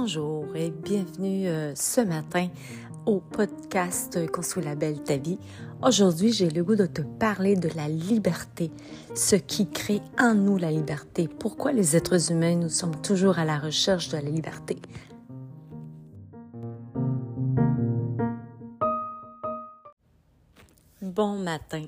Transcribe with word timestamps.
Bonjour 0.00 0.54
et 0.54 0.70
bienvenue 0.70 1.48
euh, 1.48 1.74
ce 1.74 2.00
matin 2.00 2.48
au 3.04 3.18
podcast 3.18 4.30
Construire 4.30 4.68
la 4.68 4.74
belle 4.76 5.02
ta 5.02 5.16
vie. 5.16 5.40
Aujourd'hui, 5.82 6.32
j'ai 6.32 6.48
le 6.50 6.62
goût 6.62 6.76
de 6.76 6.86
te 6.86 7.02
parler 7.02 7.56
de 7.56 7.68
la 7.74 7.88
liberté, 7.88 8.70
ce 9.16 9.34
qui 9.34 9.68
crée 9.68 10.00
en 10.16 10.34
nous 10.34 10.56
la 10.56 10.70
liberté. 10.70 11.26
Pourquoi 11.26 11.72
les 11.72 11.96
êtres 11.96 12.30
humains, 12.30 12.54
nous 12.54 12.68
sommes 12.68 12.94
toujours 13.02 13.40
à 13.40 13.44
la 13.44 13.58
recherche 13.58 14.08
de 14.10 14.18
la 14.18 14.22
liberté? 14.22 14.76
Bon 21.02 21.38
matin. 21.38 21.86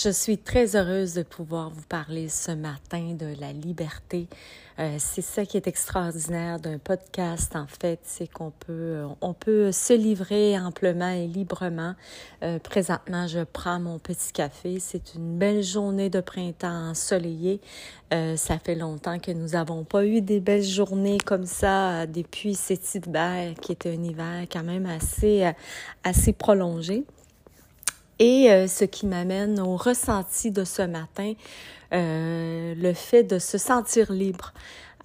Je 0.00 0.10
suis 0.10 0.38
très 0.38 0.76
heureuse 0.76 1.14
de 1.14 1.24
pouvoir 1.24 1.70
vous 1.70 1.82
parler 1.88 2.28
ce 2.28 2.52
matin 2.52 3.16
de 3.18 3.34
la 3.40 3.52
liberté. 3.52 4.28
Euh, 4.78 4.94
c'est 4.98 5.22
ça 5.22 5.44
qui 5.44 5.56
est 5.56 5.66
extraordinaire 5.66 6.60
d'un 6.60 6.78
podcast, 6.78 7.56
en 7.56 7.66
fait, 7.66 7.98
c'est 8.04 8.28
qu'on 8.28 8.52
peut, 8.52 8.72
euh, 8.72 9.08
on 9.20 9.34
peut 9.34 9.72
se 9.72 9.92
livrer 9.92 10.56
amplement 10.56 11.08
et 11.08 11.26
librement. 11.26 11.96
Euh, 12.44 12.60
présentement, 12.60 13.26
je 13.26 13.40
prends 13.40 13.80
mon 13.80 13.98
petit 13.98 14.30
café. 14.30 14.78
C'est 14.78 15.16
une 15.16 15.36
belle 15.36 15.64
journée 15.64 16.10
de 16.10 16.20
printemps 16.20 16.90
ensoleillé. 16.90 17.60
Euh, 18.14 18.36
ça 18.36 18.60
fait 18.60 18.76
longtemps 18.76 19.18
que 19.18 19.32
nous 19.32 19.48
n'avons 19.48 19.82
pas 19.82 20.06
eu 20.06 20.20
des 20.20 20.38
belles 20.38 20.62
journées 20.62 21.18
comme 21.18 21.46
ça 21.46 22.06
depuis 22.06 22.54
cet 22.54 22.94
hiver, 22.94 23.52
qui 23.60 23.72
était 23.72 23.90
un 23.90 24.04
hiver 24.04 24.46
quand 24.48 24.62
même 24.62 24.86
assez, 24.86 25.50
assez 26.04 26.32
prolongé. 26.32 27.04
Et 28.18 28.50
euh, 28.50 28.66
ce 28.66 28.84
qui 28.84 29.06
m'amène 29.06 29.60
au 29.60 29.76
ressenti 29.76 30.50
de 30.50 30.64
ce 30.64 30.82
matin, 30.82 31.34
euh, 31.92 32.74
le 32.76 32.92
fait 32.92 33.22
de 33.22 33.38
se 33.38 33.58
sentir 33.58 34.12
libre. 34.12 34.52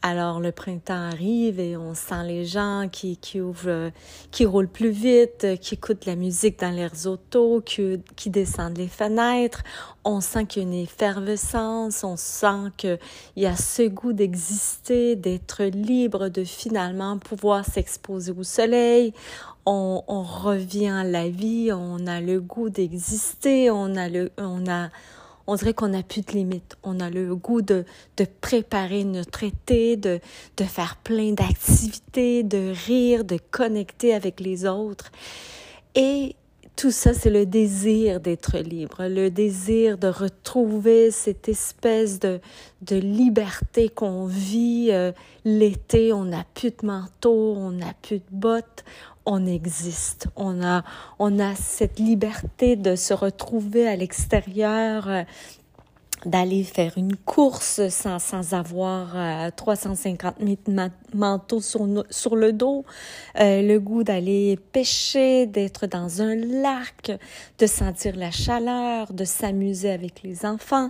Alors 0.06 0.42
le 0.42 0.52
printemps 0.52 1.10
arrive 1.12 1.62
et 1.62 1.78
on 1.78 1.94
sent 1.94 2.26
les 2.26 2.44
gens 2.44 2.90
qui, 2.92 3.16
qui 3.16 3.40
ouvrent, 3.40 3.70
euh, 3.70 3.90
qui 4.32 4.46
roulent 4.46 4.68
plus 4.68 4.90
vite, 4.90 5.48
qui 5.62 5.76
écoutent 5.76 6.06
la 6.06 6.18
musique 6.18 6.60
dans 6.60 6.76
leurs 6.76 7.08
autos, 7.08 7.62
qui, 7.62 8.02
qui 8.18 8.30
descendent 8.30 8.78
les 8.78 8.90
fenêtres. 8.90 9.64
On 10.04 10.20
sent 10.20 10.46
qu'il 10.48 10.64
y 10.64 10.66
a 10.66 10.68
une 10.68 10.74
effervescence, 10.74 12.04
on 12.04 12.18
sent 12.18 12.72
qu'il 12.76 13.00
y 13.38 13.46
a 13.46 13.56
ce 13.56 13.84
goût 13.84 14.12
d'exister, 14.12 15.16
d'être 15.16 15.64
libre, 15.64 16.28
de 16.28 16.44
finalement 16.44 17.18
pouvoir 17.18 17.64
s'exposer 17.64 18.34
au 18.38 18.44
soleil. 18.44 19.14
On, 19.66 20.04
on 20.10 20.24
revient 20.24 20.90
à 20.90 21.06
la 21.06 21.30
vie, 21.30 21.72
on 21.72 22.08
a 22.08 22.20
le 22.20 22.42
goût 22.42 22.70
d'exister, 22.70 23.72
on 23.72 23.96
a 23.96 24.10
le, 24.10 24.32
on 24.38 24.68
a, 24.68 24.90
on 25.48 25.56
dirait 25.56 25.74
qu'on 25.74 25.90
n'a 25.90 26.04
plus 26.04 26.22
de 26.22 26.32
limites. 26.32 26.78
On 26.84 27.00
a 27.00 27.10
le 27.10 27.36
goût 27.36 27.62
de, 27.62 27.86
de 28.18 28.26
préparer 28.42 29.04
notre 29.04 29.44
été, 29.44 29.98
de, 29.98 30.20
de 30.58 30.64
faire 30.64 30.98
plein 31.04 31.34
d'activités, 31.34 32.44
de 32.44 32.74
rire, 32.88 33.26
de 33.26 33.38
connecter 33.52 34.14
avec 34.14 34.40
les 34.40 34.66
autres. 34.66 35.12
Et 35.96 36.36
tout 36.76 36.92
ça, 36.92 37.14
c'est 37.14 37.30
le 37.30 37.46
désir 37.46 38.20
d'être 38.20 38.58
libre, 38.58 39.06
le 39.08 39.30
désir 39.30 39.98
de 39.98 40.08
retrouver 40.08 41.12
cette 41.12 41.48
espèce 41.48 42.20
de, 42.20 42.40
de 42.82 42.96
liberté 42.96 43.90
qu'on 43.90 44.26
vit 44.26 44.88
euh, 44.92 45.12
l'été. 45.46 46.14
On 46.14 46.26
n'a 46.26 46.46
plus 46.56 46.72
de 46.72 46.86
manteau, 46.86 47.54
on 47.56 47.72
n'a 47.72 47.94
plus 48.02 48.18
de 48.18 48.24
bottes, 48.32 48.84
on 49.26 49.46
existe. 49.46 50.28
On 50.36 50.64
a, 50.64 50.84
on 51.20 51.40
a 51.40 51.56
cette 51.56 52.00
liberté 52.00 52.76
de 52.76 52.96
se 52.96 53.14
retrouver 53.14 53.88
à 53.88 53.96
l'extérieur, 53.96 55.08
euh, 55.08 55.24
d'aller 56.26 56.64
faire 56.64 56.98
une 56.98 57.16
course 57.16 57.88
sans, 57.90 58.20
sans 58.20 58.54
avoir 58.54 59.52
350 59.56 60.36
000 60.40 60.58
manteaux 61.14 61.60
sur, 61.60 61.86
sur 62.10 62.36
le 62.36 62.54
dos, 62.54 62.86
euh, 63.40 63.62
le 63.62 63.80
goût 63.80 64.04
d'aller 64.04 64.58
pêcher, 64.72 65.48
d'être 65.48 65.86
dans 65.86 66.22
un 66.22 66.36
lac, 66.36 67.12
de 67.60 67.68
sentir 67.68 68.16
la 68.16 68.32
chaleur, 68.32 69.12
de 69.12 69.26
s'amuser 69.26 69.92
avec 69.92 70.24
les 70.24 70.46
enfants. 70.46 70.90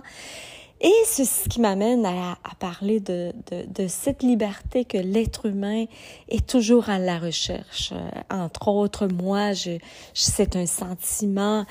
Et 0.86 0.92
c'est 1.06 1.24
ce 1.24 1.48
qui 1.48 1.62
m'amène 1.62 2.04
à, 2.04 2.36
parler 2.58 3.00
de, 3.00 3.32
de, 3.50 3.64
de, 3.66 3.88
cette 3.88 4.22
liberté 4.22 4.84
que 4.84 4.98
l'être 4.98 5.46
humain 5.46 5.86
est 6.28 6.46
toujours 6.46 6.90
à 6.90 6.98
la 6.98 7.18
recherche. 7.18 7.92
Euh, 7.92 8.20
entre 8.30 8.68
autres, 8.68 9.06
moi, 9.06 9.54
je, 9.54 9.78
c'est 10.12 10.56
un 10.56 10.66
sentiment 10.66 11.64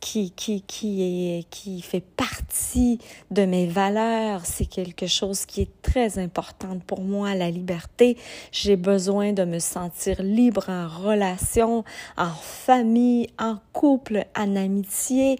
qui, 0.00 0.30
qui, 0.30 0.62
qui, 0.62 1.02
est, 1.02 1.50
qui 1.50 1.82
fait 1.82 2.00
partie 2.00 2.98
de 3.30 3.44
mes 3.44 3.66
valeurs. 3.66 4.46
C'est 4.46 4.64
quelque 4.64 5.06
chose 5.06 5.44
qui 5.44 5.60
est 5.60 5.82
très 5.82 6.18
important 6.18 6.78
pour 6.86 7.02
moi, 7.02 7.34
la 7.34 7.50
liberté. 7.50 8.16
J'ai 8.50 8.76
besoin 8.76 9.34
de 9.34 9.44
me 9.44 9.58
sentir 9.58 10.22
libre 10.22 10.70
en 10.70 10.88
relation, 10.88 11.84
en 12.16 12.30
famille, 12.30 13.28
en 13.38 13.58
couple, 13.74 14.24
en 14.34 14.56
amitié. 14.56 15.38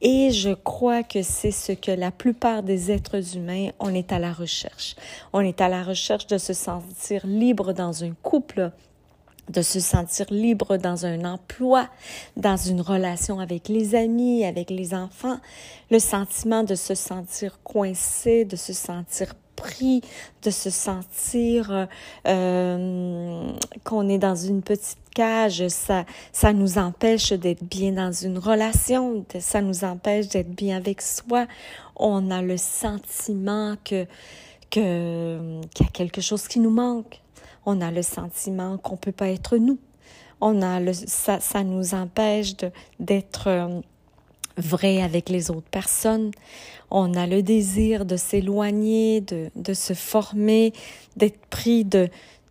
Et 0.00 0.30
je 0.30 0.50
crois 0.50 1.02
que 1.02 1.22
c'est 1.22 1.50
ce 1.50 1.72
que 1.72 1.90
la 1.90 2.10
plupart 2.10 2.62
des 2.62 2.92
êtres 2.92 3.36
humains, 3.36 3.70
on 3.80 3.92
est 3.94 4.12
à 4.12 4.18
la 4.18 4.32
recherche. 4.32 4.94
On 5.32 5.40
est 5.40 5.60
à 5.60 5.68
la 5.68 5.82
recherche 5.82 6.26
de 6.28 6.38
se 6.38 6.52
sentir 6.52 7.26
libre 7.26 7.72
dans 7.72 8.04
un 8.04 8.12
couple, 8.22 8.70
de 9.48 9.62
se 9.62 9.80
sentir 9.80 10.26
libre 10.30 10.76
dans 10.76 11.04
un 11.04 11.24
emploi, 11.24 11.88
dans 12.36 12.56
une 12.56 12.80
relation 12.80 13.40
avec 13.40 13.68
les 13.68 13.96
amis, 13.96 14.44
avec 14.44 14.70
les 14.70 14.94
enfants, 14.94 15.38
le 15.90 15.98
sentiment 15.98 16.62
de 16.62 16.76
se 16.76 16.94
sentir 16.94 17.58
coincé, 17.64 18.44
de 18.44 18.56
se 18.56 18.72
sentir 18.72 19.34
de 20.42 20.50
se 20.50 20.70
sentir 20.70 21.88
euh, 22.26 23.52
qu'on 23.84 24.08
est 24.08 24.18
dans 24.18 24.34
une 24.34 24.62
petite 24.62 24.98
cage, 25.14 25.66
ça, 25.68 26.04
ça 26.32 26.52
nous 26.52 26.78
empêche 26.78 27.32
d'être 27.32 27.64
bien 27.64 27.92
dans 27.92 28.12
une 28.12 28.38
relation, 28.38 29.24
ça 29.40 29.60
nous 29.60 29.84
empêche 29.84 30.28
d'être 30.28 30.54
bien 30.54 30.76
avec 30.76 31.02
soi. 31.02 31.46
On 31.96 32.30
a 32.30 32.42
le 32.42 32.56
sentiment 32.56 33.76
que 33.84 34.06
que 34.70 35.60
qu'il 35.74 35.86
y 35.86 35.88
a 35.88 35.92
quelque 35.92 36.20
chose 36.20 36.46
qui 36.46 36.60
nous 36.60 36.70
manque. 36.70 37.20
On 37.64 37.80
a 37.80 37.90
le 37.90 38.02
sentiment 38.02 38.76
qu'on 38.78 38.96
peut 38.96 39.12
pas 39.12 39.28
être 39.28 39.56
nous. 39.56 39.78
On 40.40 40.62
a 40.62 40.78
le 40.78 40.92
ça, 40.92 41.40
ça 41.40 41.64
nous 41.64 41.94
empêche 41.94 42.54
d'être 43.00 43.48
euh, 43.48 43.80
vrai 44.58 45.02
avec 45.02 45.28
les 45.28 45.50
autres 45.50 45.68
personnes. 45.70 46.30
On 46.90 47.14
a 47.14 47.26
le 47.26 47.42
désir 47.42 48.04
de 48.04 48.16
s'éloigner, 48.16 49.20
de, 49.20 49.50
de 49.56 49.74
se 49.74 49.94
former, 49.94 50.72
d'être 51.16 51.38
pris 51.50 51.84
de, 51.84 52.08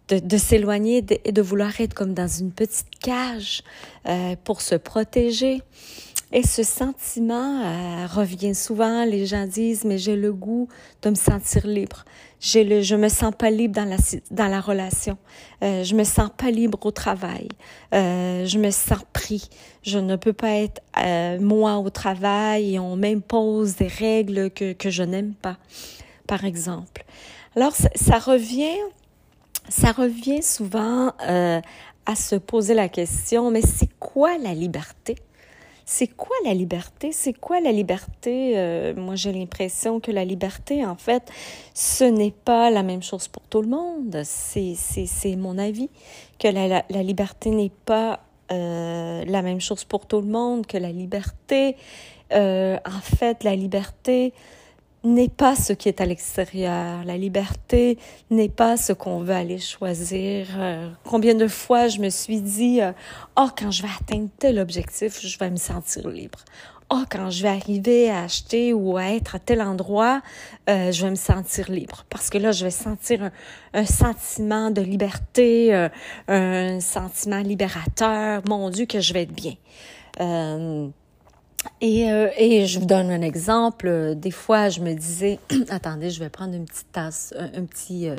de, 0.10 0.20
de 0.20 0.38
s'éloigner 0.38 1.04
et 1.26 1.32
de, 1.32 1.42
vouloir 1.42 1.80
être 1.82 1.94
comme 1.94 2.14
dans 2.14 2.28
une 2.28 2.52
petite 2.52 2.90
cage 3.02 3.64
euh, 4.08 4.36
pour 4.44 4.62
se 4.62 4.76
protéger. 4.76 5.62
Et 6.34 6.44
ce 6.44 6.62
sentiment 6.62 7.62
euh, 7.62 8.06
revient 8.06 8.54
souvent. 8.54 9.06
Les 9.06 9.26
gens 9.26 9.48
disent, 9.48 9.86
mais 9.86 9.98
j'ai 9.98 10.18
le 10.18 10.34
goût 10.34 10.68
de 11.02 11.10
me 11.10 11.16
sentir 11.16 11.66
libre. 11.66 12.04
J'ai 12.42 12.66
le, 12.66 12.82
je 12.82 12.96
me 12.96 13.08
sens 13.08 13.34
pas 13.38 13.50
libre 13.50 13.76
dans 13.76 13.86
la 13.90 13.98
dans 14.30 14.48
la 14.48 14.60
relation. 14.60 15.18
Euh, 15.64 15.86
je 15.86 15.96
me 15.96 16.04
sens 16.04 16.30
pas 16.38 16.52
libre 16.52 16.86
au 16.86 16.92
travail. 16.92 17.48
Euh, 17.94 18.46
je 18.46 18.60
me 18.60 18.72
sens 18.72 19.00
pris. 19.14 19.50
Je 19.84 20.00
ne 20.00 20.18
peux 20.18 20.34
pas 20.34 20.52
être 20.52 20.82
euh, 21.02 21.40
moi 21.40 21.78
au 21.78 21.90
travail 21.90 22.76
et 22.76 22.80
on 22.80 22.98
m'impose 22.98 23.78
des 23.78 23.88
règles 23.88 24.52
que 24.52 24.74
que 24.74 24.90
je 24.90 25.04
n'aime 25.04 25.34
pas, 25.34 25.58
par 26.28 26.44
exemple. 26.44 27.06
Alors 27.56 27.74
ça, 27.74 27.90
ça 27.96 28.20
revient, 28.20 28.78
ça 29.70 29.94
revient 29.94 30.44
souvent 30.44 31.14
euh, 31.28 31.62
à 32.06 32.16
se 32.16 32.36
poser 32.36 32.74
la 32.74 32.90
question, 32.90 33.50
mais 33.50 33.62
c'est 33.62 33.90
quoi 33.98 34.38
la 34.38 34.54
liberté? 34.54 35.16
C'est 35.90 36.08
quoi 36.08 36.36
la 36.44 36.54
liberté? 36.54 37.14
C'est 37.14 37.32
quoi 37.32 37.62
la 37.62 37.72
liberté? 37.72 38.58
Euh, 38.58 38.94
moi, 38.94 39.16
j'ai 39.16 39.32
l'impression 39.32 40.02
que 40.02 40.12
la 40.12 40.26
liberté, 40.26 40.86
en 40.86 40.98
fait, 40.98 41.32
ce 41.74 42.04
n'est 42.04 42.34
pas 42.44 42.70
la 42.70 42.84
même 42.84 43.02
chose 43.02 43.30
pour 43.30 43.44
tout 43.44 43.62
le 43.62 43.70
monde. 43.70 44.22
C'est, 44.26 44.74
c'est, 44.76 45.06
c'est 45.06 45.38
mon 45.38 45.58
avis 45.58 45.90
que 46.40 46.50
la, 46.50 46.68
la, 46.68 46.84
la 46.90 47.04
liberté 47.04 47.52
n'est 47.52 47.72
pas 47.86 48.20
euh, 48.52 49.24
la 49.26 49.42
même 49.42 49.62
chose 49.62 49.86
pour 49.86 50.08
tout 50.08 50.20
le 50.20 50.28
monde, 50.28 50.68
que 50.68 50.78
la 50.78 50.92
liberté, 50.92 51.78
euh, 52.34 52.78
en 52.86 53.00
fait, 53.16 53.46
la 53.46 53.56
liberté, 53.56 54.34
n'est 55.08 55.30
pas 55.30 55.56
ce 55.56 55.74
qui 55.74 55.88
est 55.88 56.02
à 56.02 56.06
l'extérieur. 56.06 57.04
La 57.06 57.18
liberté 57.18 57.98
n'est 58.30 58.50
pas 58.50 58.78
ce 58.78 58.94
qu'on 58.94 59.20
veut 59.20 59.34
aller 59.34 59.60
choisir. 59.60 60.48
Euh, 60.58 60.90
combien 61.06 61.34
de 61.34 61.48
fois 61.48 61.88
je 61.88 62.00
me 62.00 62.10
suis 62.10 62.42
dit, 62.42 62.82
euh, 62.82 62.92
oh, 63.38 63.48
quand 63.58 63.72
je 63.72 63.84
vais 63.84 63.90
atteindre 64.00 64.30
tel 64.38 64.60
objectif, 64.60 65.26
je 65.26 65.38
vais 65.40 65.50
me 65.50 65.56
sentir 65.58 66.08
libre. 66.10 66.40
Oh, 66.90 67.04
quand 67.10 67.30
je 67.30 67.44
vais 67.44 67.50
arriver 67.50 68.10
à 68.10 68.24
acheter 68.24 68.74
ou 68.74 68.96
à 68.98 69.06
être 69.06 69.36
à 69.36 69.40
tel 69.40 69.62
endroit, 69.62 70.22
euh, 70.70 70.92
je 70.92 71.04
vais 71.04 71.10
me 71.10 71.16
sentir 71.16 71.70
libre. 71.70 72.06
Parce 72.10 72.30
que 72.30 72.38
là, 72.38 72.52
je 72.52 72.64
vais 72.64 72.72
sentir 72.72 73.24
un, 73.24 73.32
un 73.74 73.86
sentiment 73.86 74.72
de 74.72 74.82
liberté, 74.82 75.90
un 76.30 76.80
sentiment 76.80 77.40
libérateur. 77.40 78.42
Mon 78.48 78.70
Dieu, 78.70 78.86
que 78.86 79.02
je 79.02 79.14
vais 79.14 79.24
être 79.24 79.34
bien. 79.34 79.56
Et, 81.82 82.12
euh, 82.12 82.30
et 82.38 82.66
je 82.66 82.80
vous 82.80 82.86
donne 82.86 83.12
un 83.12 83.22
exemple. 83.22 84.16
Des 84.16 84.32
fois, 84.32 84.70
je 84.70 84.82
me 84.82 84.94
disais, 84.94 85.40
attendez, 85.70 86.10
je 86.10 86.20
vais 86.20 86.30
prendre 86.30 86.54
une 86.54 86.66
petite 86.66 86.92
tasse, 86.92 87.34
un, 87.38 87.62
un 87.62 87.66
petit, 87.66 88.10
euh, 88.10 88.16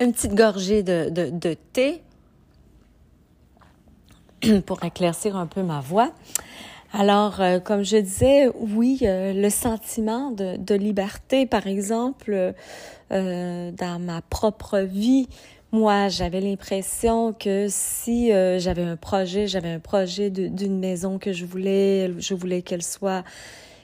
une 0.00 0.12
petite 0.12 0.34
gorgée 0.34 0.82
de, 0.82 1.08
de 1.10 1.56
thé 1.72 2.02
pour 4.66 4.84
éclaircir 4.84 5.36
un 5.36 5.46
peu 5.46 5.62
ma 5.62 5.80
voix. 5.80 6.12
Alors, 6.92 7.40
euh, 7.40 7.58
comme 7.58 7.82
je 7.82 7.96
disais, 7.96 8.48
oui, 8.60 9.00
euh, 9.02 9.32
le 9.32 9.50
sentiment 9.50 10.30
de, 10.30 10.56
de, 10.56 10.74
liberté, 10.74 11.46
par 11.46 11.66
exemple, 11.66 12.54
dans 13.10 14.00
ma 14.00 14.22
propre 14.22 14.80
vie, 14.80 15.28
moi, 15.74 16.08
j'avais 16.08 16.40
l'impression 16.40 17.32
que 17.32 17.66
si 17.68 18.28
j'avais 18.28 18.84
un 18.84 18.96
projet, 18.96 19.48
j'avais 19.48 19.72
un 19.72 19.80
projet 19.80 20.30
d'une 20.30 20.78
maison 20.78 21.18
que 21.18 21.32
je 21.32 21.44
voulais, 21.44 22.12
je 22.18 22.34
voulais 22.34 22.62
qu'elle 22.62 22.82
soit 22.82 23.24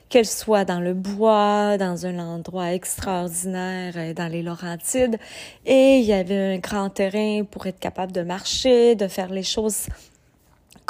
qu'elle 0.09 0.27
soit 0.27 0.65
dans 0.65 0.81
le 0.81 0.95
bois, 0.95 1.79
dans 1.79 2.07
un 2.07 2.19
endroit 2.19 2.73
extraordinaire 2.75 4.15
dans 4.15 4.27
les 4.31 4.43
Laurentides, 4.43 5.19
et 5.67 5.99
il 5.99 6.05
y 6.05 6.13
avait 6.13 6.55
un 6.55 6.59
grand 6.59 6.91
terrain 6.91 7.45
pour 7.45 7.67
être 7.67 7.79
capable 7.79 8.13
de 8.13 8.23
marcher, 8.23 8.97
de 8.97 9.09
faire 9.09 9.31
les 9.31 9.45
choses 9.45 9.87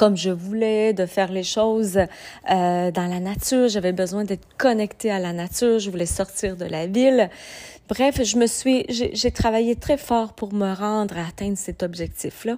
comme 0.00 0.16
je 0.16 0.30
voulais, 0.30 0.94
de 0.94 1.04
faire 1.04 1.30
les 1.30 1.42
choses 1.42 1.98
euh, 1.98 2.90
dans 2.90 3.06
la 3.06 3.20
nature. 3.20 3.68
J'avais 3.68 3.92
besoin 3.92 4.24
d'être 4.24 4.48
connectée 4.56 5.10
à 5.10 5.18
la 5.18 5.34
nature. 5.34 5.78
Je 5.78 5.90
voulais 5.90 6.06
sortir 6.06 6.56
de 6.56 6.64
la 6.64 6.86
ville. 6.86 7.28
Bref, 7.90 8.22
je 8.22 8.36
me 8.36 8.46
suis, 8.46 8.86
j'ai 8.88 9.30
travaillé 9.32 9.74
très 9.74 9.96
fort 9.96 10.34
pour 10.34 10.54
me 10.54 10.72
rendre 10.72 11.18
à 11.18 11.26
atteindre 11.26 11.58
cet 11.58 11.82
objectif-là. 11.82 12.56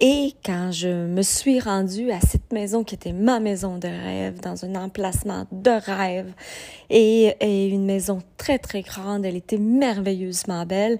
Et 0.00 0.32
quand 0.42 0.72
je 0.72 0.88
me 0.88 1.20
suis 1.20 1.60
rendue 1.60 2.10
à 2.10 2.20
cette 2.20 2.50
maison 2.50 2.82
qui 2.82 2.94
était 2.94 3.12
ma 3.12 3.40
maison 3.40 3.76
de 3.76 3.88
rêve, 3.88 4.40
dans 4.40 4.64
un 4.64 4.74
emplacement 4.74 5.46
de 5.52 5.70
rêve, 5.70 6.32
et, 6.88 7.36
et 7.40 7.68
une 7.68 7.84
maison 7.84 8.22
très, 8.38 8.58
très 8.58 8.80
grande, 8.80 9.26
elle 9.26 9.36
était 9.36 9.58
merveilleusement 9.58 10.64
belle, 10.64 10.98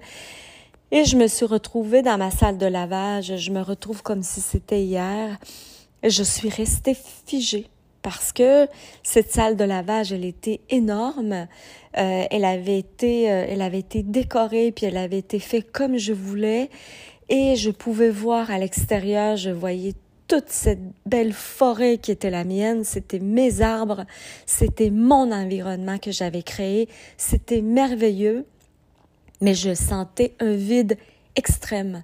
et 0.91 1.03
je 1.03 1.17
me 1.17 1.25
suis 1.25 1.47
retrouvée 1.47 2.03
dans 2.03 2.19
ma 2.19 2.29
salle 2.29 2.59
de 2.59 2.67
lavage. 2.67 3.35
Je 3.35 3.49
me 3.49 3.61
retrouve 3.61 4.03
comme 4.03 4.21
si 4.21 4.41
c'était 4.41 4.83
hier. 4.83 5.39
Je 6.03 6.21
suis 6.21 6.49
restée 6.49 6.95
figée 7.25 7.67
parce 8.05 8.33
que 8.33 8.67
cette 9.01 9.31
salle 9.31 9.55
de 9.55 9.63
lavage, 9.63 10.13
elle 10.13 10.25
était 10.25 10.61
énorme. 10.69 11.47
Euh, 11.97 12.23
elle 12.29 12.45
avait 12.45 12.77
été, 12.77 13.31
euh, 13.31 13.47
elle 13.49 13.63
avait 13.63 13.79
été 13.79 14.03
décorée 14.03 14.71
puis 14.71 14.85
elle 14.85 14.97
avait 14.97 15.17
été 15.17 15.39
faite 15.39 15.71
comme 15.71 15.97
je 15.97 16.13
voulais. 16.13 16.69
Et 17.29 17.55
je 17.55 17.71
pouvais 17.71 18.11
voir 18.11 18.51
à 18.51 18.59
l'extérieur, 18.59 19.37
je 19.37 19.49
voyais 19.49 19.93
toute 20.27 20.49
cette 20.49 20.83
belle 21.07 21.33
forêt 21.33 21.97
qui 21.97 22.11
était 22.11 22.29
la 22.29 22.43
mienne, 22.43 22.83
c'était 22.83 23.17
mes 23.17 23.61
arbres, 23.61 24.05
c'était 24.45 24.91
mon 24.91 25.31
environnement 25.31 25.97
que 25.97 26.11
j'avais 26.11 26.43
créé, 26.43 26.87
c'était 27.17 27.61
merveilleux. 27.63 28.45
Mais 29.41 29.55
je 29.55 29.73
sentais 29.73 30.35
un 30.39 30.53
vide 30.53 30.95
extrême 31.35 32.03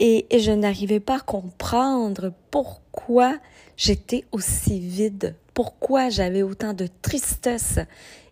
et, 0.00 0.26
je 0.36 0.50
n'arrivais 0.50 0.98
pas 0.98 1.16
à 1.16 1.20
comprendre 1.20 2.32
pourquoi 2.50 3.36
j'étais 3.76 4.24
aussi 4.32 4.80
vide, 4.80 5.36
pourquoi 5.54 6.08
j'avais 6.08 6.42
autant 6.42 6.72
de 6.72 6.88
tristesse 7.02 7.78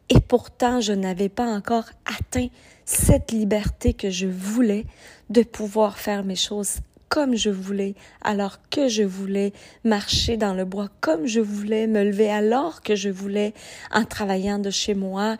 et 0.08 0.20
pourtant 0.20 0.80
je 0.80 0.94
n'avais 0.94 1.28
pas 1.28 1.46
encore 1.46 1.84
atteint 2.06 2.48
cette 2.86 3.32
liberté 3.32 3.92
que 3.92 4.08
je 4.08 4.26
voulais 4.26 4.86
de 5.28 5.42
pouvoir 5.42 5.98
faire 5.98 6.24
mes 6.24 6.36
choses 6.36 6.78
comme 7.10 7.36
je 7.36 7.50
voulais, 7.50 7.94
alors 8.22 8.58
que 8.70 8.88
je 8.88 9.02
voulais 9.02 9.52
marcher 9.84 10.36
dans 10.36 10.54
le 10.54 10.64
bois 10.64 10.88
comme 11.00 11.26
je 11.26 11.40
voulais, 11.40 11.86
me 11.86 12.04
lever 12.04 12.30
alors 12.30 12.82
que 12.82 12.94
je 12.94 13.08
voulais 13.08 13.54
en 13.92 14.04
travaillant 14.04 14.58
de 14.58 14.70
chez 14.70 14.94
moi. 14.94 15.36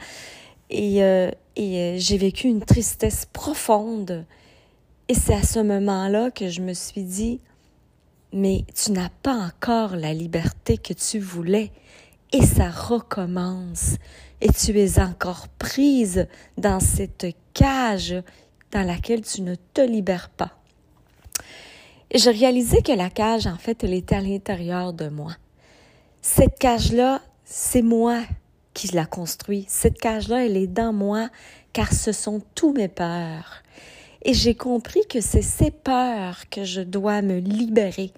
Et, 0.71 1.03
euh, 1.03 1.31
et 1.57 1.79
euh, 1.79 1.97
j'ai 1.99 2.19
vécu 2.19 2.49
une 2.49 2.65
tristesse 2.65 3.27
profonde. 3.33 4.25
Et 5.09 5.15
c'est 5.15 5.35
à 5.35 5.43
ce 5.43 5.61
moment-là 5.61 6.31
que 6.31 6.49
je 6.49 6.61
me 6.61 6.75
suis 6.75 7.03
dit, 7.03 7.41
mais 8.33 8.65
tu 8.75 8.93
n'as 8.93 9.09
pas 9.09 9.35
encore 9.35 9.97
la 9.97 10.13
liberté 10.13 10.77
que 10.77 10.93
tu 10.93 11.19
voulais. 11.19 11.71
Et 12.33 12.45
ça 12.45 12.69
recommence. 12.69 13.97
Et 14.43 14.53
tu 14.53 14.79
es 14.79 15.01
encore 15.01 15.49
prise 15.59 16.27
dans 16.59 16.79
cette 16.79 17.27
cage 17.55 18.15
dans 18.71 18.83
laquelle 18.83 19.23
tu 19.23 19.41
ne 19.41 19.55
te 19.55 19.81
libères 19.81 20.29
pas. 20.29 20.53
Et 22.11 22.19
je 22.19 22.29
réalisais 22.29 22.83
que 22.83 22.93
la 22.93 23.09
cage, 23.09 23.47
en 23.47 23.57
fait, 23.57 23.85
elle 23.85 23.95
était 23.95 24.17
à 24.17 24.21
l'intérieur 24.21 24.93
de 24.93 25.09
moi. 25.09 25.33
Cette 26.21 26.59
cage-là, 26.59 27.23
c'est 27.45 27.83
moi 27.83 28.23
qui 28.75 28.89
l'a 28.89 29.07
construit. 29.07 29.65
Cette 29.69 29.99
cage-là, 29.99 30.45
elle 30.45 30.57
est 30.57 30.67
dans 30.67 30.93
moi 30.93 31.31
car 31.73 31.93
ce 31.93 32.13
sont 32.13 32.43
tous 32.55 32.75
mes 32.75 32.89
peurs. 32.89 33.63
Et 34.23 34.35
j'ai 34.35 34.55
compris 34.55 35.07
que 35.09 35.21
c'est 35.21 35.43
ces 35.43 35.71
peurs 35.71 36.49
que 36.51 36.65
je 36.65 36.81
dois 36.81 37.23
me 37.23 37.39
libérer. 37.39 38.13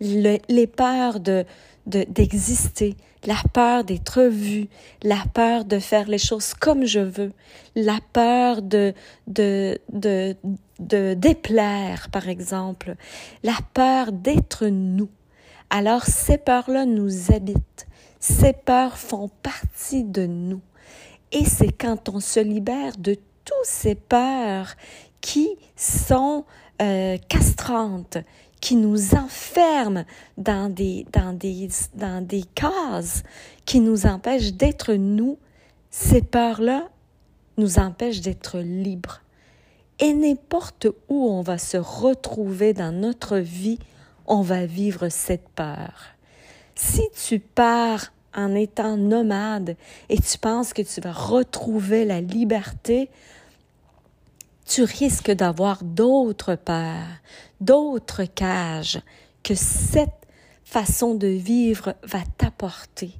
les 0.00 0.66
peurs 0.66 1.20
de, 1.20 1.44
d'exister, 1.86 2.96
la 3.24 3.40
peur 3.52 3.84
d'être 3.84 4.22
vu, 4.22 4.68
la 5.02 5.22
peur 5.34 5.64
de 5.64 5.78
faire 5.78 6.08
les 6.08 6.18
choses 6.18 6.54
comme 6.54 6.84
je 6.84 7.00
veux, 7.00 7.32
la 7.74 7.98
peur 8.12 8.62
de, 8.62 8.94
de, 9.26 9.78
de, 9.92 10.36
de 10.80 11.14
déplaire, 11.14 12.08
par 12.10 12.28
exemple, 12.28 12.96
la 13.42 13.56
peur 13.74 14.12
d'être 14.12 14.66
nous. 14.66 15.10
Alors 15.70 16.04
ces 16.04 16.38
peurs-là 16.38 16.84
nous 16.84 17.32
habitent. 17.32 17.86
Ces 18.20 18.52
peurs 18.52 18.98
font 18.98 19.30
partie 19.42 20.04
de 20.04 20.26
nous. 20.26 20.60
Et 21.32 21.44
c'est 21.44 21.72
quand 21.72 22.08
on 22.08 22.20
se 22.20 22.40
libère 22.40 22.96
de 22.98 23.14
toutes 23.14 23.54
ces 23.64 23.94
peurs 23.94 24.74
qui 25.22 25.56
sont 25.74 26.44
euh, 26.82 27.16
castrantes, 27.28 28.18
qui 28.60 28.76
nous 28.76 29.14
enferment 29.14 30.04
dans 30.36 30.68
des, 30.68 31.06
dans, 31.12 31.32
des, 31.32 31.68
dans 31.94 32.24
des 32.24 32.42
cases, 32.54 33.22
qui 33.64 33.80
nous 33.80 34.04
empêchent 34.04 34.52
d'être 34.52 34.92
nous, 34.92 35.38
ces 35.90 36.20
peurs-là 36.20 36.88
nous 37.56 37.78
empêchent 37.78 38.20
d'être 38.20 38.58
libres. 38.58 39.22
Et 39.98 40.12
n'importe 40.12 40.86
où 41.08 41.28
on 41.28 41.42
va 41.42 41.58
se 41.58 41.76
retrouver 41.76 42.74
dans 42.74 42.92
notre 42.92 43.38
vie, 43.38 43.78
on 44.26 44.42
va 44.42 44.66
vivre 44.66 45.08
cette 45.08 45.48
peur. 45.50 46.04
Si 46.74 47.02
tu 47.26 47.38
pars 47.38 48.12
en 48.34 48.54
étant 48.54 48.96
nomade 48.96 49.76
et 50.08 50.18
tu 50.18 50.38
penses 50.38 50.72
que 50.72 50.82
tu 50.82 51.00
vas 51.00 51.12
retrouver 51.12 52.04
la 52.04 52.20
liberté, 52.20 53.10
tu 54.66 54.82
risques 54.82 55.30
d'avoir 55.30 55.82
d'autres 55.82 56.54
peurs, 56.54 57.20
d'autres 57.60 58.24
cages 58.24 59.00
que 59.42 59.54
cette 59.54 60.26
façon 60.64 61.14
de 61.14 61.26
vivre 61.26 61.94
va 62.04 62.20
t'apporter. 62.38 63.10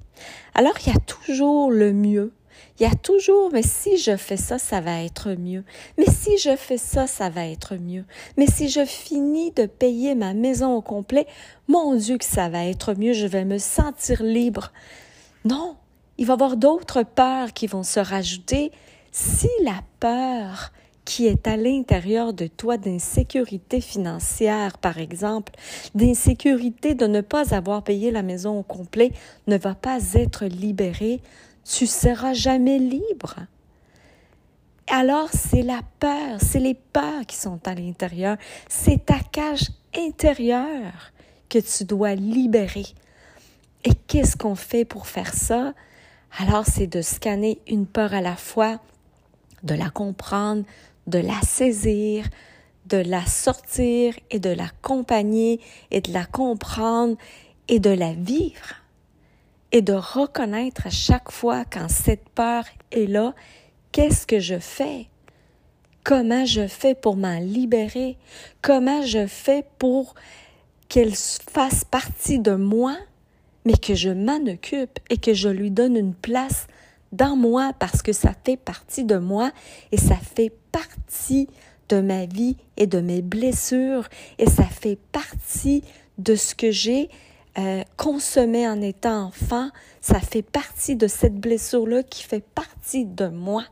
Alors 0.55 0.75
il 0.85 0.93
y 0.93 0.97
a 0.97 1.01
toujours 1.01 1.71
le 1.71 1.93
mieux, 1.93 2.33
il 2.79 2.85
y 2.85 2.91
a 2.91 2.95
toujours, 2.95 3.51
mais 3.53 3.63
si 3.63 3.99
je 3.99 4.17
fais 4.17 4.37
ça, 4.37 4.59
ça 4.59 4.81
va 4.81 5.03
être 5.03 5.31
mieux. 5.35 5.65
Mais 5.99 6.07
si 6.07 6.39
je 6.39 6.57
fais 6.57 6.79
ça, 6.79 7.07
ça 7.07 7.29
va 7.29 7.47
être 7.47 7.77
mieux. 7.77 8.05
Mais 8.37 8.47
si 8.47 8.69
je 8.69 8.85
finis 8.85 9.53
de 9.53 9.67
payer 9.67 10.15
ma 10.15 10.35
maison 10.35 10.75
au 10.75 10.81
complet, 10.81 11.27
mon 11.69 11.95
Dieu 11.95 12.19
que 12.19 12.25
ça 12.25 12.49
va 12.49 12.65
être 12.65 12.95
mieux, 12.95 13.13
je 13.13 13.27
vais 13.27 13.45
me 13.45 13.59
sentir 13.59 14.23
libre. 14.23 14.73
Non, 15.45 15.77
il 16.19 16.27
va 16.27 16.33
y 16.33 16.35
avoir 16.35 16.57
d'autres 16.57 17.03
peurs 17.03 17.53
qui 17.53 17.67
vont 17.67 17.83
se 17.83 18.01
rajouter. 18.01 18.73
Si 19.13 19.49
la 19.63 19.81
peur 20.01 20.73
qui 21.05 21.27
est 21.27 21.47
à 21.47 21.57
l'intérieur 21.57 22.33
de 22.33 22.47
toi 22.47 22.77
d'insécurité 22.77 23.81
financière, 23.81 24.79
par 24.79 24.99
exemple, 24.99 25.53
d'insécurité 25.95 26.95
de 26.95 27.07
ne 27.07 27.21
pas 27.21 27.55
avoir 27.55 27.83
payé 27.83 28.11
la 28.11 28.23
maison 28.23 28.59
au 28.59 28.63
complet, 28.63 29.13
ne 29.47 29.57
va 29.57 29.75
pas 29.75 29.99
être 30.15 30.47
libérée, 30.47 31.21
tu 31.65 31.87
seras 31.87 32.35
jamais 32.35 32.79
libre. 32.79 33.37
Alors 34.89 35.29
c'est 35.33 35.63
la 35.63 35.81
peur, 36.01 36.39
c'est 36.41 36.61
les 36.61 36.75
peurs 36.75 37.25
qui 37.27 37.37
sont 37.37 37.61
à 37.67 37.75
l'intérieur, 37.75 38.37
c'est 38.69 39.07
ta 39.07 39.21
cage 39.21 39.71
intérieure 39.97 41.13
que 41.49 41.59
tu 41.59 41.85
dois 41.85 42.15
libérer. 42.15 42.87
Et 43.85 43.95
qu'est-ce 43.95 44.37
qu'on 44.37 44.55
fait 44.55 44.85
pour 44.85 45.07
faire 45.07 45.35
ça? 45.35 45.73
Alors 46.39 46.67
c'est 46.67 46.87
de 46.87 47.03
scanner 47.03 47.61
une 47.67 47.87
peur 47.87 48.15
à 48.15 48.21
la 48.21 48.37
fois, 48.37 48.81
de 49.63 49.75
la 49.75 49.91
comprendre, 49.91 50.65
de 51.07 51.19
la 51.19 51.41
saisir, 51.43 52.29
de 52.87 52.99
la 52.99 53.25
sortir 53.27 54.15
et 54.31 54.39
de 54.39 54.51
l'accompagner 54.51 55.61
et 55.91 56.01
de 56.01 56.13
la 56.13 56.25
comprendre 56.25 57.17
et 57.69 57.79
de 57.79 57.91
la 57.91 58.13
vivre 58.13 58.77
et 59.73 59.83
de 59.83 59.95
reconnaître 59.95 60.87
à 60.87 60.91
chaque 60.91 61.31
fois 61.31 61.65
quand 61.65 61.89
cette 61.89 62.29
peur 62.29 62.65
est 62.91 63.07
là, 63.07 63.35
qu'est-ce 63.91 64.27
que 64.27 64.39
je 64.39 64.59
fais? 64.59 65.07
Comment 66.05 66.45
je 66.45 66.67
fais 66.67 66.95
pour 66.95 67.17
m'en 67.17 67.39
libérer? 67.39 68.19
Comment 68.61 69.03
je 69.03 69.27
fais 69.27 69.65
pour 69.79 70.15
qu'elle 70.89 71.15
fasse 71.15 71.85
partie 71.85 72.39
de 72.39 72.55
moi, 72.55 72.97
mais 73.65 73.79
que 73.79 73.95
je 73.95 74.11
m'en 74.11 74.45
occupe 74.47 74.99
et 75.09 75.17
que 75.17 75.33
je 75.33 75.49
lui 75.49 75.71
donne 75.71 75.97
une 75.97 76.15
place 76.15 76.67
dans 77.13 77.37
moi 77.37 77.73
parce 77.79 78.03
que 78.03 78.13
ça 78.13 78.33
fait 78.45 78.57
partie 78.57 79.05
de 79.05 79.17
moi 79.17 79.53
et 79.93 79.97
ça 79.97 80.17
fait 80.17 80.53
partie 80.73 81.49
de 81.89 82.01
ma 82.01 82.27
vie 82.27 82.57
et 82.77 82.87
de 82.87 83.01
mes 83.01 83.23
blessures 83.23 84.09
et 84.39 84.49
ça 84.49 84.65
fait 84.65 84.99
partie 85.13 85.85
de 86.19 86.35
ce 86.35 86.55
que 86.55 86.71
j'ai 86.71 87.11
euh, 87.59 87.83
consommé 87.99 88.67
en 88.67 88.81
étant 88.81 89.27
enfant. 89.27 89.69
Ça 90.01 90.21
fait 90.21 90.43
partie 90.43 90.97
de 90.97 91.07
cette 91.07 91.35
blessure-là 91.35 92.03
qui 92.03 92.23
fait 92.23 92.45
partie 92.55 93.05
de 93.05 93.27
moi. 93.27 93.65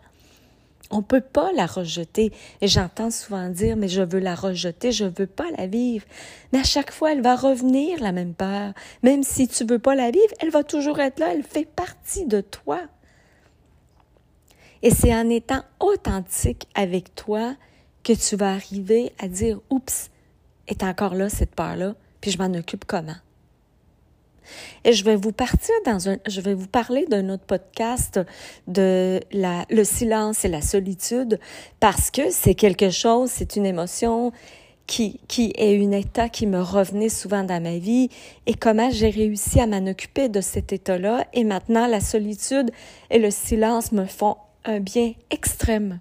On 0.90 0.99
ne 0.99 1.02
peut 1.02 1.20
pas 1.20 1.52
la 1.52 1.66
rejeter. 1.66 2.32
Et 2.61 2.68
j'entends 2.68 3.11
souvent 3.11 3.49
dire, 3.49 3.76
mais 3.76 3.88
je 3.88 4.02
veux 4.02 4.18
la 4.18 4.35
rejeter, 4.35 4.90
je 4.92 5.04
ne 5.04 5.12
veux 5.16 5.28
pas 5.28 5.47
la 5.56 5.66
vivre. 5.66 6.04
Mais 6.52 6.59
à 6.59 6.64
chaque 6.64 6.90
fois, 6.90 7.12
elle 7.12 7.23
va 7.23 7.37
revenir, 7.37 8.00
la 8.00 8.12
même 8.12 8.35
peur. 8.35 8.75
Même 9.02 9.23
si 9.23 9.47
tu 9.47 9.64
ne 9.64 9.70
veux 9.70 9.78
pas 9.78 9.94
la 9.94 10.11
vivre, 10.11 10.35
elle 10.40 10.50
va 10.50 10.64
toujours 10.64 10.99
être 10.99 11.20
là, 11.20 11.32
elle 11.32 11.44
fait 11.44 11.64
partie 11.64 12.26
de 12.26 12.40
toi. 12.40 12.80
Et 14.83 14.91
c'est 14.91 15.15
en 15.15 15.29
étant 15.29 15.63
authentique 15.79 16.67
avec 16.75 17.15
toi 17.15 17.55
que 18.03 18.13
tu 18.13 18.37
vas 18.37 18.53
arriver 18.53 19.13
à 19.19 19.29
dire, 19.29 19.61
oups, 19.69 20.11
est 20.69 20.83
encore 20.83 21.15
là 21.15 21.29
cette 21.29 21.55
peur-là, 21.55 21.95
puis 22.21 22.31
je 22.31 22.39
m'en 22.39 22.53
occupe 22.55 22.85
comment? 22.87 23.17
Et 24.85 24.93
je 24.93 25.05
vais 25.05 25.17
vous 25.17 25.33
partir 25.33 25.75
dans 25.85 26.09
un, 26.09 26.17
je 26.27 26.41
vais 26.41 26.55
vous 26.55 26.67
parler 26.67 27.07
d'un 27.07 27.29
autre 27.29 27.45
podcast 27.45 28.21
de 28.67 29.21
la, 29.33 29.65
le 29.71 29.85
silence 29.85 30.45
et 30.45 30.49
la 30.49 30.63
solitude 30.63 31.39
parce 31.79 32.11
que 32.11 32.31
c'est 32.31 32.55
quelque 32.55 32.91
chose, 32.91 33.31
c'est 33.31 33.57
une 33.57 33.67
émotion 33.67 34.33
qui, 34.87 35.21
qui 35.29 35.53
est 35.57 35.81
un 35.85 35.93
état 35.93 36.29
qui 36.29 36.47
me 36.47 36.61
revenait 36.61 37.11
souvent 37.11 37.45
dans 37.45 37.63
ma 37.63 37.79
vie 37.79 38.09
et 38.47 38.55
comment 38.55 38.91
j'ai 38.91 39.11
réussi 39.11 39.61
à 39.61 39.67
m'en 39.69 39.87
occuper 39.87 40.29
de 40.29 40.41
cet 40.41 40.73
état-là. 40.73 41.27
Et 41.33 41.45
maintenant, 41.45 41.87
la 41.87 42.01
solitude 42.01 42.73
et 43.11 43.21
le 43.21 43.31
silence 43.31 43.93
me 43.93 44.05
font 44.05 44.37
un 44.64 44.81
bien 44.81 45.14
extrême. 45.31 45.99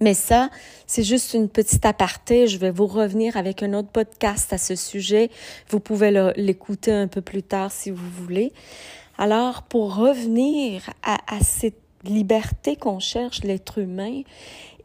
Mais 0.00 0.14
ça, 0.14 0.50
c'est 0.86 1.02
juste 1.02 1.34
une 1.34 1.48
petite 1.48 1.86
aparté. 1.86 2.46
Je 2.46 2.58
vais 2.58 2.70
vous 2.70 2.86
revenir 2.86 3.36
avec 3.36 3.62
un 3.62 3.72
autre 3.72 3.88
podcast 3.88 4.52
à 4.52 4.58
ce 4.58 4.74
sujet. 4.74 5.30
Vous 5.68 5.80
pouvez 5.80 6.32
l'écouter 6.36 6.92
un 6.92 7.08
peu 7.08 7.20
plus 7.20 7.42
tard 7.42 7.70
si 7.70 7.90
vous 7.90 8.10
voulez. 8.10 8.52
Alors, 9.18 9.62
pour 9.62 9.94
revenir 9.94 10.90
à, 11.02 11.18
cette 11.40 11.80
liberté 12.04 12.76
qu'on 12.76 12.98
cherche, 12.98 13.42
l'être 13.42 13.78
humain, 13.78 14.22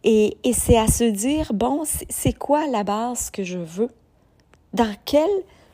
et, 0.03 0.37
et 0.43 0.53
c'est 0.53 0.77
à 0.77 0.87
se 0.87 1.03
dire, 1.03 1.51
bon, 1.53 1.83
c'est 2.09 2.33
quoi 2.33 2.67
la 2.67 2.83
base 2.83 3.29
que 3.29 3.43
je 3.43 3.59
veux? 3.59 3.89
Dans 4.73 4.93
quel 5.05 5.29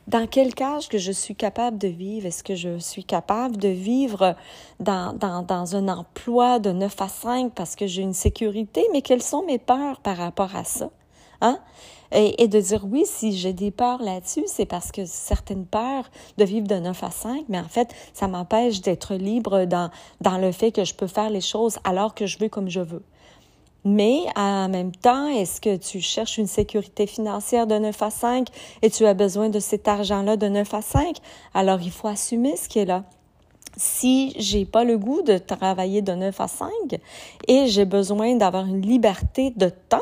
dans 0.08 0.26
quel 0.26 0.54
cage 0.54 0.88
que 0.88 0.96
je 0.96 1.12
suis 1.12 1.36
capable 1.36 1.76
de 1.76 1.86
vivre? 1.86 2.26
Est-ce 2.26 2.42
que 2.42 2.54
je 2.54 2.78
suis 2.78 3.04
capable 3.04 3.58
de 3.58 3.68
vivre 3.68 4.34
dans, 4.80 5.14
un 5.20 5.88
emploi 5.88 6.58
de 6.58 6.72
9 6.72 7.02
à 7.02 7.08
5 7.08 7.52
parce 7.54 7.76
que 7.76 7.86
j'ai 7.86 8.02
une 8.02 8.14
sécurité? 8.14 8.86
Mais 8.92 9.02
quelles 9.02 9.22
sont 9.22 9.44
mes 9.44 9.58
peurs 9.58 10.00
par 10.00 10.16
rapport 10.16 10.56
à 10.56 10.64
ça? 10.64 10.90
Hein? 11.42 11.58
Et, 12.10 12.48
de 12.48 12.58
dire 12.58 12.86
oui, 12.90 13.04
si 13.04 13.36
j'ai 13.36 13.52
des 13.52 13.70
peurs 13.70 14.02
là-dessus, 14.02 14.44
c'est 14.46 14.64
parce 14.64 14.92
que 14.92 15.04
certaines 15.04 15.66
peurs 15.66 16.10
de 16.38 16.44
vivre 16.44 16.66
de 16.66 16.76
9 16.76 17.04
à 17.04 17.10
5, 17.10 17.44
mais 17.50 17.60
en 17.60 17.68
fait, 17.68 17.94
ça 18.14 18.28
m'empêche 18.28 18.80
d'être 18.80 19.14
libre 19.14 19.66
dans 19.66 20.38
le 20.38 20.52
fait 20.52 20.72
que 20.72 20.84
je 20.84 20.94
peux 20.94 21.06
faire 21.06 21.28
les 21.28 21.42
choses 21.42 21.78
alors 21.84 22.14
que 22.14 22.24
je 22.24 22.38
veux 22.38 22.48
comme 22.48 22.70
je 22.70 22.80
veux. 22.80 23.02
Mais 23.84 24.20
en 24.36 24.68
même 24.68 24.92
temps, 24.92 25.28
est-ce 25.28 25.60
que 25.60 25.76
tu 25.76 26.00
cherches 26.00 26.38
une 26.38 26.46
sécurité 26.46 27.06
financière 27.06 27.66
de 27.66 27.78
9 27.78 28.02
à 28.02 28.10
5 28.10 28.48
et 28.82 28.90
tu 28.90 29.06
as 29.06 29.14
besoin 29.14 29.48
de 29.48 29.60
cet 29.60 29.88
argent-là 29.88 30.36
de 30.36 30.48
9 30.48 30.74
à 30.74 30.82
5? 30.82 31.16
Alors, 31.54 31.80
il 31.80 31.90
faut 31.90 32.08
assumer 32.08 32.56
ce 32.56 32.68
qui 32.68 32.80
est 32.80 32.84
là. 32.84 33.04
Si 33.76 34.34
j'ai 34.36 34.64
pas 34.64 34.82
le 34.82 34.98
goût 34.98 35.22
de 35.22 35.38
travailler 35.38 36.02
de 36.02 36.12
9 36.12 36.40
à 36.40 36.48
5 36.48 36.70
et 37.46 37.68
j'ai 37.68 37.84
besoin 37.84 38.34
d'avoir 38.34 38.66
une 38.66 38.82
liberté 38.82 39.52
de 39.54 39.68
temps, 39.68 39.98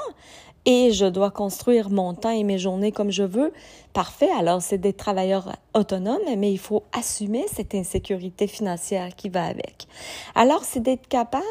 et 0.66 0.90
je 0.92 1.06
dois 1.06 1.30
construire 1.30 1.90
mon 1.90 2.12
temps 2.12 2.30
et 2.30 2.42
mes 2.42 2.58
journées 2.58 2.90
comme 2.90 3.12
je 3.12 3.23
veux, 3.23 3.52
parfait. 3.92 4.28
Alors, 4.37 4.61
c'est 4.61 4.78
des 4.78 4.92
travailleurs 4.92 5.52
autonomes, 5.75 6.18
mais 6.37 6.52
il 6.52 6.58
faut 6.58 6.82
assumer 6.92 7.46
cette 7.50 7.75
insécurité 7.75 8.49
financière 8.49 9.14
qui 9.14 9.28
va 9.28 9.44
avec. 9.44 9.87
Alors, 10.35 10.64
c'est 10.64 10.80
d'être 10.80 11.06
capable 11.06 11.44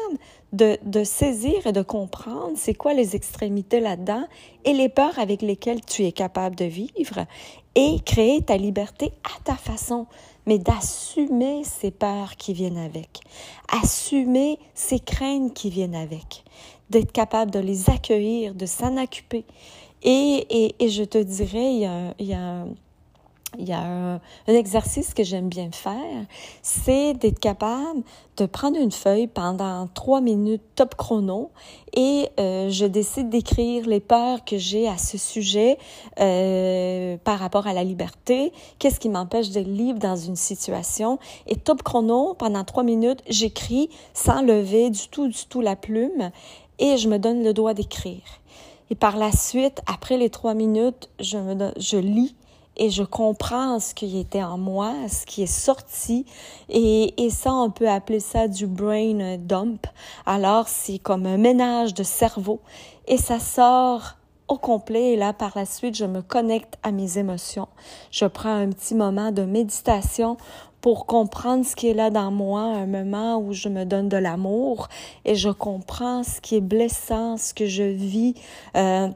de, 0.52 0.78
de, 0.84 1.02
saisir 1.02 1.66
et 1.66 1.72
de 1.72 1.82
comprendre 1.82 2.52
c'est 2.56 2.74
quoi 2.74 2.92
les 2.92 3.16
extrémités 3.16 3.80
là-dedans 3.80 4.24
et 4.64 4.74
les 4.74 4.90
peurs 4.90 5.18
avec 5.18 5.40
lesquelles 5.42 5.84
tu 5.84 6.04
es 6.04 6.12
capable 6.12 6.54
de 6.54 6.66
vivre 6.66 7.26
et 7.74 8.00
créer 8.04 8.42
ta 8.42 8.56
liberté 8.56 9.12
à 9.24 9.42
ta 9.44 9.54
façon, 9.54 10.06
mais 10.46 10.58
d'assumer 10.58 11.62
ces 11.64 11.90
peurs 11.90 12.36
qui 12.36 12.52
viennent 12.52 12.78
avec, 12.78 13.20
assumer 13.82 14.58
ces 14.74 15.00
craintes 15.00 15.52
qui 15.52 15.68
viennent 15.68 15.96
avec 15.96 16.44
d'être 16.90 17.12
capable 17.12 17.50
de 17.50 17.58
les 17.58 17.90
accueillir, 17.90 18.54
de 18.54 18.66
s'en 18.66 18.96
occuper. 19.02 19.44
Et, 20.02 20.46
et, 20.50 20.74
et, 20.78 20.88
je 20.88 21.04
te 21.04 21.18
dirais, 21.18 21.72
il 21.72 21.80
y 21.80 21.86
a, 21.86 22.64
il 23.58 23.68
y 23.68 23.72
a, 23.72 23.80
un, 23.80 24.20
exercice 24.46 25.14
que 25.14 25.22
j'aime 25.24 25.48
bien 25.48 25.70
faire, 25.72 26.24
c'est 26.62 27.14
d'être 27.14 27.38
capable 27.38 28.02
de 28.36 28.44
prendre 28.46 28.78
une 28.78 28.92
feuille 28.92 29.28
pendant 29.28 29.88
trois 29.94 30.20
minutes 30.20 30.62
top 30.74 30.94
chrono 30.94 31.50
et 31.94 32.28
euh, 32.38 32.68
je 32.68 32.84
décide 32.84 33.30
d'écrire 33.30 33.86
les 33.86 34.00
peurs 34.00 34.44
que 34.44 34.58
j'ai 34.58 34.86
à 34.88 34.98
ce 34.98 35.16
sujet 35.16 35.78
euh, 36.20 37.16
par 37.24 37.38
rapport 37.38 37.66
à 37.66 37.72
la 37.72 37.82
liberté, 37.82 38.52
qu'est-ce 38.78 39.00
qui 39.00 39.08
m'empêche 39.08 39.50
de 39.50 39.60
libre 39.60 39.98
dans 39.98 40.16
une 40.16 40.36
situation. 40.36 41.18
Et 41.46 41.56
top 41.56 41.82
chrono, 41.82 42.34
pendant 42.34 42.64
trois 42.64 42.82
minutes, 42.82 43.22
j'écris 43.28 43.88
sans 44.12 44.42
lever 44.42 44.90
du 44.90 45.08
tout, 45.08 45.28
du 45.28 45.46
tout 45.48 45.62
la 45.62 45.76
plume 45.76 46.30
et 46.78 46.96
je 46.96 47.08
me 47.08 47.18
donne 47.18 47.42
le 47.42 47.52
droit 47.52 47.74
d'écrire. 47.74 48.22
Et 48.90 48.94
par 48.94 49.16
la 49.16 49.32
suite, 49.32 49.80
après 49.86 50.16
les 50.16 50.30
trois 50.30 50.54
minutes, 50.54 51.08
je, 51.18 51.38
je 51.78 51.96
lis 51.96 52.34
et 52.76 52.90
je 52.90 53.02
comprends 53.02 53.80
ce 53.80 53.94
qui 53.94 54.18
était 54.18 54.42
en 54.42 54.58
moi, 54.58 54.92
ce 55.08 55.26
qui 55.26 55.42
est 55.42 55.46
sorti. 55.46 56.26
Et, 56.68 57.14
et 57.24 57.30
ça, 57.30 57.52
on 57.52 57.70
peut 57.70 57.88
appeler 57.88 58.20
ça 58.20 58.48
du 58.48 58.66
brain 58.66 59.38
dump. 59.38 59.86
Alors, 60.24 60.68
c'est 60.68 60.98
comme 60.98 61.26
un 61.26 61.38
ménage 61.38 61.94
de 61.94 62.02
cerveau 62.02 62.60
et 63.08 63.16
ça 63.16 63.40
sort 63.40 64.16
au 64.48 64.56
complet 64.58 65.12
et 65.12 65.16
là 65.16 65.32
par 65.32 65.52
la 65.56 65.66
suite 65.66 65.96
je 65.96 66.04
me 66.04 66.22
connecte 66.22 66.78
à 66.82 66.92
mes 66.92 67.18
émotions. 67.18 67.68
Je 68.10 68.26
prends 68.26 68.54
un 68.54 68.68
petit 68.70 68.94
moment 68.94 69.32
de 69.32 69.42
méditation 69.42 70.36
pour 70.80 71.06
comprendre 71.06 71.64
ce 71.64 71.74
qui 71.74 71.88
est 71.88 71.94
là 71.94 72.10
dans 72.10 72.30
moi, 72.30 72.60
un 72.60 72.86
moment 72.86 73.38
où 73.38 73.52
je 73.52 73.68
me 73.68 73.84
donne 73.84 74.08
de 74.08 74.16
l'amour 74.16 74.88
et 75.24 75.34
je 75.34 75.48
comprends 75.48 76.22
ce 76.22 76.40
qui 76.40 76.56
est 76.56 76.60
blessant, 76.60 77.36
ce 77.36 77.54
que 77.54 77.66
je 77.66 77.82
vis. 77.82 78.34
Euh, 78.76 79.08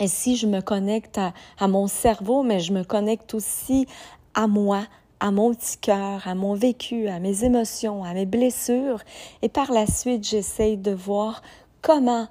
et 0.00 0.08
si 0.08 0.36
je 0.36 0.46
me 0.46 0.60
connecte 0.60 1.16
à, 1.18 1.32
à 1.58 1.68
mon 1.68 1.86
cerveau, 1.86 2.42
mais 2.42 2.60
je 2.60 2.72
me 2.72 2.82
connecte 2.82 3.34
aussi 3.34 3.86
à 4.34 4.46
moi, 4.46 4.82
à 5.20 5.30
mon 5.30 5.54
petit 5.54 5.78
cœur, 5.78 6.26
à 6.26 6.34
mon 6.34 6.54
vécu, 6.54 7.08
à 7.08 7.20
mes 7.20 7.44
émotions, 7.44 8.04
à 8.04 8.12
mes 8.12 8.26
blessures. 8.26 9.00
Et 9.42 9.48
par 9.48 9.72
la 9.72 9.86
suite, 9.86 10.26
j'essaye 10.28 10.76
de 10.76 10.92
voir 10.92 11.40
comment 11.82 12.26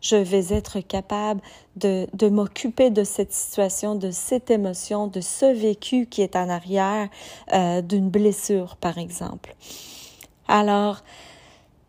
je 0.00 0.16
vais 0.16 0.54
être 0.54 0.80
capable 0.80 1.40
de, 1.76 2.06
de 2.14 2.28
m'occuper 2.28 2.90
de 2.90 3.04
cette 3.04 3.32
situation, 3.32 3.94
de 3.94 4.10
cette 4.10 4.50
émotion, 4.50 5.06
de 5.06 5.20
ce 5.20 5.46
vécu 5.46 6.06
qui 6.06 6.22
est 6.22 6.36
en 6.36 6.48
arrière 6.48 7.08
euh, 7.52 7.82
d'une 7.82 8.08
blessure, 8.08 8.76
par 8.76 8.98
exemple. 8.98 9.54
Alors, 10.48 11.02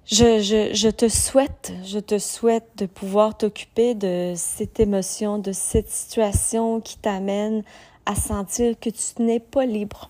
je, 0.05 0.39
je, 0.39 0.73
je, 0.73 0.89
te 0.89 1.07
souhaite, 1.07 1.73
je 1.85 1.99
te 1.99 2.19
souhaite 2.19 2.69
de 2.77 2.85
pouvoir 2.85 3.37
t'occuper 3.37 3.95
de 3.95 4.33
cette 4.35 4.79
émotion, 4.79 5.37
de 5.37 5.53
cette 5.53 5.89
situation 5.89 6.81
qui 6.81 6.97
t'amène 6.97 7.63
à 8.05 8.15
sentir 8.15 8.75
que 8.79 8.89
tu 8.89 9.21
n'es 9.21 9.39
pas 9.39 9.65
libre. 9.65 10.09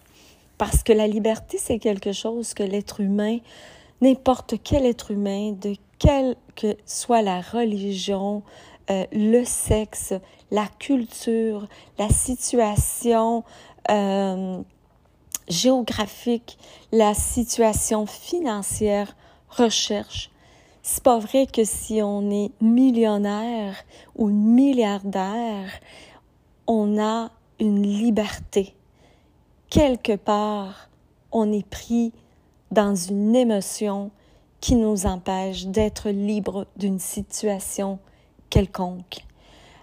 Parce 0.57 0.83
que 0.83 0.93
la 0.93 1.07
liberté, 1.07 1.57
c'est 1.59 1.79
quelque 1.79 2.11
chose 2.11 2.53
que 2.53 2.63
l'être 2.63 2.99
humain, 2.99 3.37
n'importe 4.01 4.55
quel 4.63 4.85
être 4.85 5.11
humain, 5.11 5.53
de 5.53 5.75
quelle 5.99 6.35
que 6.55 6.75
soit 6.85 7.21
la 7.21 7.41
religion, 7.41 8.43
euh, 8.89 9.05
le 9.11 9.45
sexe, 9.45 10.13
la 10.49 10.67
culture, 10.79 11.67
la 11.97 12.09
situation 12.09 13.43
euh, 13.89 14.61
géographique, 15.47 16.57
la 16.91 17.13
situation 17.13 18.05
financière, 18.05 19.15
recherche. 19.49 20.31
C'est 20.81 21.03
pas 21.03 21.19
vrai 21.19 21.45
que 21.45 21.63
si 21.63 22.01
on 22.01 22.31
est 22.31 22.51
millionnaire 22.59 23.75
ou 24.15 24.27
milliardaire, 24.27 25.69
on 26.65 26.99
a 26.99 27.29
une 27.59 27.83
liberté. 27.83 28.73
Quelque 29.69 30.15
part, 30.15 30.89
on 31.31 31.51
est 31.53 31.67
pris 31.67 32.11
dans 32.71 32.95
une 32.95 33.35
émotion 33.35 34.11
qui 34.61 34.75
nous 34.75 35.05
empêche 35.05 35.65
d'être 35.65 36.09
libres 36.09 36.67
d'une 36.77 36.99
situation 36.99 37.99
quelconque. 38.49 39.25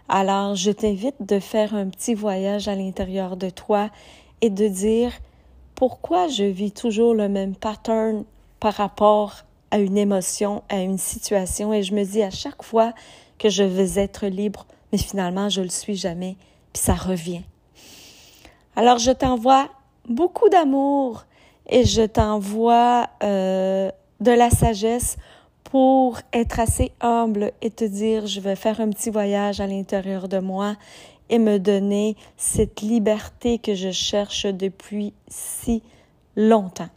Alors, 0.09 0.55
je 0.55 0.71
t'invite 0.71 1.17
de 1.21 1.39
faire 1.39 1.75
un 1.75 1.89
petit 1.89 2.15
voyage 2.15 2.69
à 2.69 2.75
l'intérieur 2.75 3.37
de 3.37 3.51
toi 3.51 3.91
et 4.41 4.51
de 4.51 4.67
dire 4.69 5.13
pourquoi 5.75 6.29
je 6.29 6.45
vis 6.45 6.73
toujours 6.73 7.15
le 7.15 7.29
même 7.29 7.55
pattern 7.55 8.25
par 8.59 8.75
rapport 8.75 9.45
à 9.71 9.79
une 9.79 9.99
émotion, 9.99 10.63
à 10.69 10.81
une 10.81 10.99
situation 10.99 11.75
et 11.75 11.83
je 11.83 11.95
me 11.95 12.05
dis 12.05 12.23
à 12.23 12.31
chaque 12.31 12.63
fois 12.63 12.95
que 13.39 13.51
je 13.51 13.63
vais 13.63 14.01
être 14.01 14.27
libre, 14.27 14.67
mais 14.93 14.99
finalement, 14.99 15.49
je 15.49 15.61
le 15.61 15.69
suis 15.69 15.95
jamais, 15.95 16.37
puis 16.73 16.83
ça 16.83 16.95
revient. 16.95 17.43
Alors, 18.77 18.99
je 18.99 19.11
t'envoie 19.11 19.69
beaucoup 20.09 20.49
d'amour 20.49 21.25
et 21.69 21.85
je 21.85 22.03
t'envoie 22.03 23.09
euh, 23.23 23.91
de 24.21 24.31
la 24.31 24.51
sagesse 24.51 25.17
pour 25.65 26.19
être 26.33 26.61
assez 26.61 26.93
humble 27.01 27.53
et 27.61 27.71
te 27.71 27.85
dire, 27.85 28.27
je 28.27 28.41
vais 28.41 28.57
faire 28.57 28.81
un 28.81 28.89
petit 28.89 29.11
voyage 29.11 29.61
à 29.61 29.67
l'intérieur 29.67 30.29
de 30.29 30.39
moi 30.39 30.77
et 31.29 31.39
me 31.39 31.59
donner 31.59 32.17
cette 32.37 32.81
liberté 32.81 33.59
que 33.59 33.75
je 33.75 33.91
cherche 33.91 34.47
depuis 34.47 35.13
si 35.29 35.83
longtemps. 36.37 36.89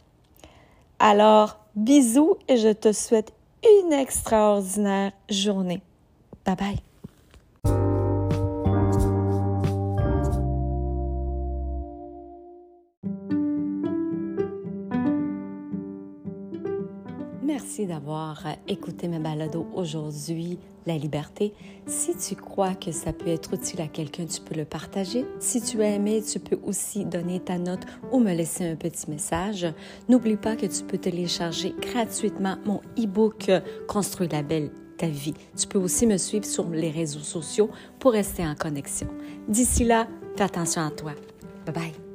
Alors, 0.98 1.58
bisous 1.74 2.36
et 2.48 2.56
je 2.56 2.72
te 2.72 2.92
souhaite 2.92 3.32
une 3.84 3.92
extraordinaire 3.92 5.12
journée. 5.28 5.82
Bye 6.46 6.56
bye. 6.56 6.91
Merci 17.52 17.84
d'avoir 17.84 18.46
écouté 18.66 19.08
mes 19.08 19.18
balados 19.18 19.66
aujourd'hui, 19.74 20.58
La 20.86 20.96
liberté. 20.96 21.52
Si 21.86 22.16
tu 22.16 22.34
crois 22.34 22.74
que 22.74 22.92
ça 22.92 23.12
peut 23.12 23.28
être 23.28 23.52
utile 23.52 23.82
à 23.82 23.88
quelqu'un, 23.88 24.24
tu 24.24 24.40
peux 24.40 24.54
le 24.54 24.64
partager. 24.64 25.26
Si 25.38 25.60
tu 25.60 25.82
as 25.82 25.90
aimé, 25.90 26.22
tu 26.22 26.40
peux 26.40 26.58
aussi 26.64 27.04
donner 27.04 27.40
ta 27.40 27.58
note 27.58 27.82
ou 28.10 28.20
me 28.20 28.32
laisser 28.32 28.64
un 28.64 28.74
petit 28.74 29.10
message. 29.10 29.66
N'oublie 30.08 30.38
pas 30.38 30.56
que 30.56 30.64
tu 30.64 30.82
peux 30.82 30.96
télécharger 30.96 31.74
gratuitement 31.78 32.56
mon 32.64 32.80
e-book 32.98 33.50
Construire 33.86 34.32
la 34.32 34.42
belle 34.42 34.70
ta 34.96 35.08
vie. 35.08 35.34
Tu 35.54 35.66
peux 35.66 35.78
aussi 35.78 36.06
me 36.06 36.16
suivre 36.16 36.46
sur 36.46 36.70
les 36.70 36.90
réseaux 36.90 37.20
sociaux 37.20 37.68
pour 37.98 38.12
rester 38.12 38.46
en 38.46 38.54
connexion. 38.54 39.08
D'ici 39.46 39.84
là, 39.84 40.08
fais 40.36 40.44
attention 40.44 40.86
à 40.86 40.90
toi. 40.90 41.12
Bye 41.66 41.74
bye. 41.74 42.11